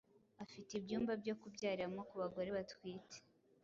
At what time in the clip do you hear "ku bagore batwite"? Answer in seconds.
2.09-3.17